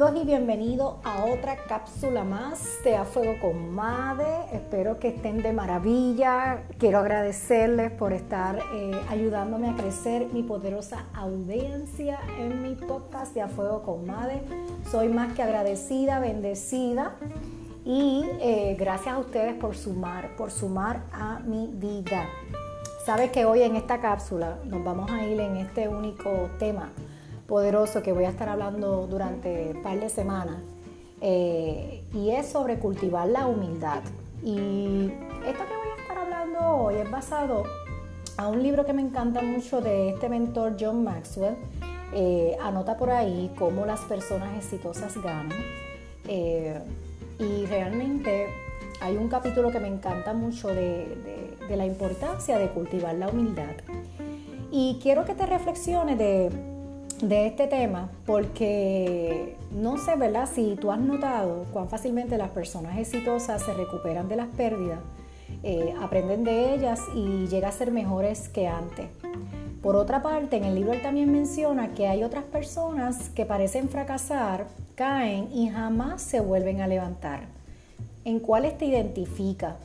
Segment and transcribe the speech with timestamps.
[0.00, 4.46] Saludos y bienvenidos a otra cápsula más de A Fuego con Made.
[4.50, 6.62] Espero que estén de maravilla.
[6.78, 13.42] Quiero agradecerles por estar eh, ayudándome a crecer mi poderosa audiencia en mi podcast de
[13.42, 14.40] A Fuego con Made.
[14.90, 17.16] Soy más que agradecida, bendecida
[17.84, 22.26] y eh, gracias a ustedes por sumar, por sumar a mi vida.
[23.04, 26.88] Sabes que hoy en esta cápsula nos vamos a ir en este único tema
[27.50, 30.58] poderoso que voy a estar hablando durante un par de semanas
[31.20, 34.02] eh, y es sobre cultivar la humildad.
[34.42, 35.10] Y
[35.44, 37.64] esto que voy a estar hablando hoy es basado
[38.36, 41.56] a un libro que me encanta mucho de este mentor John Maxwell.
[42.14, 45.58] Eh, anota por ahí cómo las personas exitosas ganan.
[46.28, 46.80] Eh,
[47.40, 48.46] y realmente
[49.00, 53.74] hay un capítulo que me encanta mucho de, de la importancia de cultivar la humildad.
[54.70, 56.69] Y quiero que te reflexiones de
[57.22, 60.48] de este tema porque no sé, ¿verdad?
[60.52, 65.00] Si tú has notado cuán fácilmente las personas exitosas se recuperan de las pérdidas,
[65.62, 69.08] eh, aprenden de ellas y llegan a ser mejores que antes.
[69.82, 73.88] Por otra parte, en el libro él también menciona que hay otras personas que parecen
[73.88, 77.44] fracasar, caen y jamás se vuelven a levantar.
[78.24, 79.76] ¿En cuáles te identifica?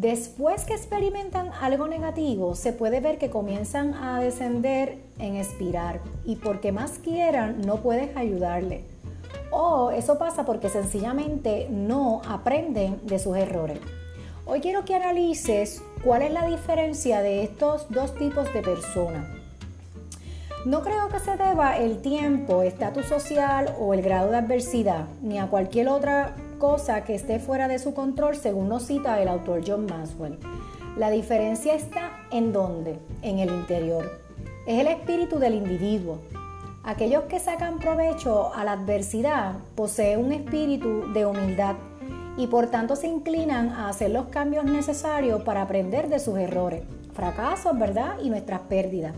[0.00, 6.36] Después que experimentan algo negativo, se puede ver que comienzan a descender en espirar y
[6.36, 8.84] porque más quieran no puedes ayudarle.
[9.50, 13.80] O eso pasa porque sencillamente no aprenden de sus errores.
[14.46, 19.26] Hoy quiero que analices cuál es la diferencia de estos dos tipos de personas.
[20.64, 25.38] No creo que se deba el tiempo, estatus social o el grado de adversidad, ni
[25.38, 29.62] a cualquier otra cosa que esté fuera de su control, según nos cita el autor
[29.64, 30.38] John Maxwell.
[30.96, 32.98] La diferencia está en dónde?
[33.22, 34.20] En el interior.
[34.66, 36.18] Es el espíritu del individuo.
[36.82, 41.76] Aquellos que sacan provecho a la adversidad poseen un espíritu de humildad
[42.36, 46.82] y por tanto se inclinan a hacer los cambios necesarios para aprender de sus errores,
[47.12, 48.16] fracasos, ¿verdad?
[48.22, 49.14] Y nuestras pérdidas.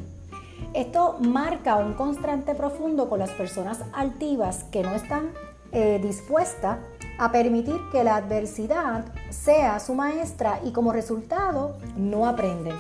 [0.72, 5.32] Esto marca un constante profundo con las personas altivas que no están
[5.72, 6.78] eh, dispuestas
[7.18, 12.76] a permitir que la adversidad sea su maestra y como resultado no aprenden.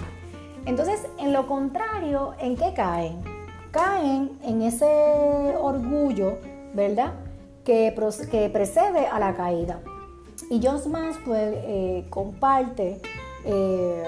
[0.66, 3.22] Entonces, en lo contrario, ¿en qué caen?
[3.72, 4.86] Caen en ese
[5.60, 6.38] orgullo,
[6.74, 7.14] ¿verdad?
[7.64, 7.92] Que,
[8.30, 9.80] que precede a la caída.
[10.48, 13.00] Y John Maxwell eh, comparte,
[13.44, 14.04] eh,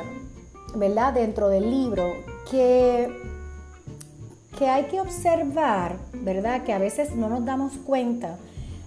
[0.77, 1.15] ¿verdad?
[1.15, 2.05] Dentro del libro
[2.51, 3.42] que,
[4.59, 6.63] que hay que observar, ¿verdad?
[6.65, 8.37] Que a veces no nos damos cuenta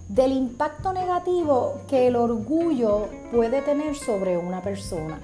[0.08, 5.20] del impacto negativo que el orgullo puede tener sobre una persona.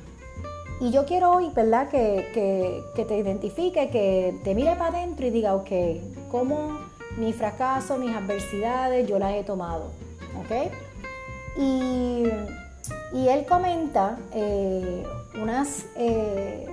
[0.80, 5.54] Y yo quiero hoy, ¿verdad?, que, te identifique, que te mire para adentro y diga,
[5.54, 5.70] ok,
[6.28, 6.76] ¿cómo
[7.16, 9.92] mi fracaso, mis adversidades, yo las he tomado?
[10.40, 10.72] ¿Ok?
[11.56, 12.24] Y,
[13.14, 15.04] él comenta eh,
[15.40, 16.66] unas, eh,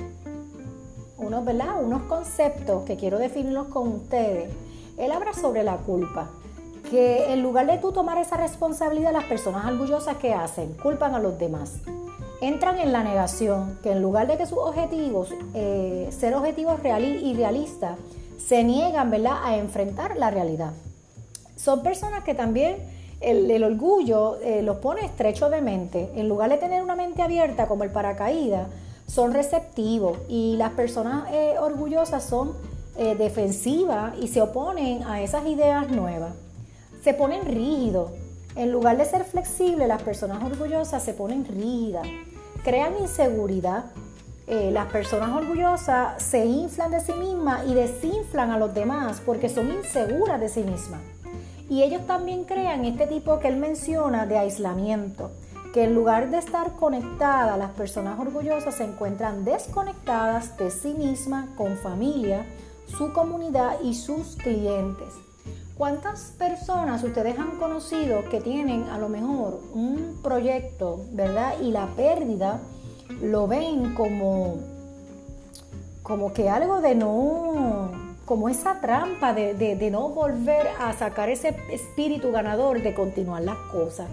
[1.30, 1.82] unos, ¿verdad?
[1.82, 4.50] unos conceptos que quiero definirlos con ustedes.
[4.98, 6.30] Él habla sobre la culpa
[6.90, 11.20] que en lugar de tú tomar esa responsabilidad, las personas orgullosas que hacen, culpan a
[11.20, 11.76] los demás.
[12.42, 17.06] Entran en la negación, que en lugar de que sus objetivos, eh, ser objetivos real
[17.06, 18.00] y realistas,
[18.44, 19.38] se niegan ¿verdad?
[19.44, 20.72] a enfrentar la realidad.
[21.56, 22.78] Son personas que también
[23.22, 26.10] el, orgullo eh, los pone estrechos de mente.
[26.16, 28.68] En lugar de tener una mente abierta como el paracaídas,
[29.10, 32.54] son receptivos y las personas eh, orgullosas son
[33.18, 36.34] defensivas y se oponen a esas ideas nuevas
[37.04, 38.12] se ponen rígidos.
[38.56, 42.08] En lugar de ser flexibles, las personas orgullosas se ponen rígidas,
[42.64, 43.86] crean inseguridad.
[44.48, 49.48] Eh, las personas orgullosas se inflan de sí mismas y desinflan a los demás porque
[49.48, 51.02] son inseguras de sí mismas.
[51.70, 55.30] Y ellos también crean este tipo que él menciona de aislamiento,
[55.74, 61.48] que en lugar de estar conectadas, las personas orgullosas se encuentran desconectadas de sí mismas,
[61.56, 62.46] con familia,
[62.88, 65.10] su comunidad y sus clientes.
[65.78, 71.54] ¿Cuántas personas ustedes han conocido que tienen a lo mejor un proyecto, ¿verdad?
[71.62, 72.60] Y la pérdida
[73.22, 74.58] lo ven como,
[76.04, 77.92] como que algo de no,
[78.26, 83.58] como esa trampa de, de no volver a sacar ese espíritu ganador de continuar las
[83.72, 84.08] cosas.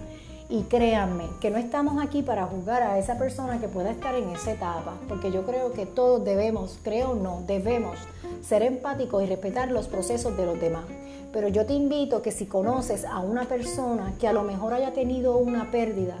[0.49, 4.29] Y créanme que no estamos aquí para juzgar a esa persona que pueda estar en
[4.29, 7.97] esa etapa, porque yo creo que todos debemos, creo no, debemos
[8.41, 10.85] ser empáticos y respetar los procesos de los demás.
[11.33, 14.93] Pero yo te invito que si conoces a una persona que a lo mejor haya
[14.93, 16.15] tenido una pérdida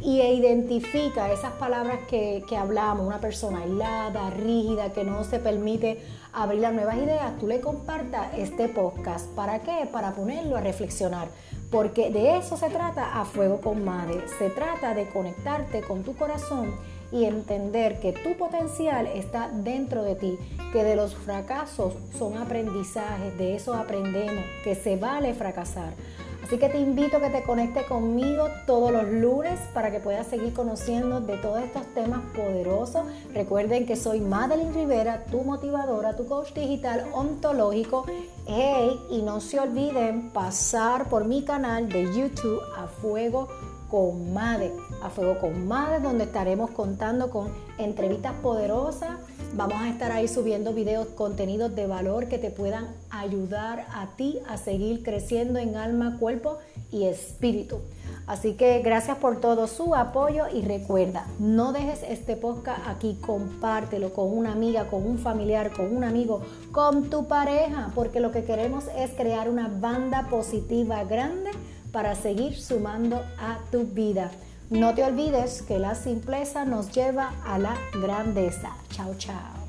[0.00, 6.00] y identifica esas palabras que, que hablamos, una persona aislada, rígida, que no se permite
[6.32, 9.26] abrir las nuevas ideas, tú le compartas este podcast.
[9.30, 9.88] ¿Para qué?
[9.90, 11.28] Para ponerlo a reflexionar
[11.72, 14.28] porque de eso se trata a fuego con madre.
[14.38, 16.76] Se trata de conectarte con tu corazón
[17.10, 20.38] y entender que tu potencial está dentro de ti,
[20.72, 25.94] que de los fracasos son aprendizajes, de eso aprendemos, que se vale fracasar.
[26.42, 30.26] Así que te invito a que te conectes conmigo todos los lunes para que puedas
[30.26, 33.04] seguir conociendo de todos estos temas poderosos.
[33.32, 38.04] Recuerden que soy Madeline Rivera, tu motivadora, tu coach digital ontológico.
[38.46, 43.48] Hey, y no se olviden pasar por mi canal de YouTube a fuego
[43.92, 44.72] con Made,
[45.02, 49.10] a Fuego con Made, donde estaremos contando con entrevistas poderosas.
[49.52, 54.38] Vamos a estar ahí subiendo videos, contenidos de valor que te puedan ayudar a ti
[54.48, 56.56] a seguir creciendo en alma, cuerpo
[56.90, 57.80] y espíritu.
[58.26, 64.14] Así que gracias por todo su apoyo y recuerda, no dejes este podcast aquí, compártelo
[64.14, 66.40] con una amiga, con un familiar, con un amigo,
[66.70, 71.50] con tu pareja, porque lo que queremos es crear una banda positiva grande
[71.92, 74.30] para seguir sumando a tu vida.
[74.70, 78.70] No te olvides que la simpleza nos lleva a la grandeza.
[78.90, 79.61] Chao, chao.